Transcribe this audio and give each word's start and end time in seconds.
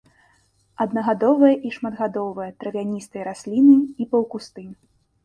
Аднагадовыя 0.85 1.55
і 1.69 1.71
шматгадовыя 1.75 2.47
травяністыя 2.63 3.27
расліны 3.29 3.75
і 4.01 4.09
паўкусты. 4.15 4.65